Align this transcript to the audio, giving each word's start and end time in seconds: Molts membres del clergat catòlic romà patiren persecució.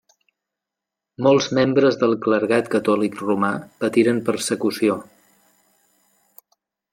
Molts 1.27 1.49
membres 1.57 1.97
del 2.03 2.15
clergat 2.23 2.71
catòlic 2.77 3.21
romà 3.27 3.53
patiren 3.85 4.23
persecució. 4.31 4.97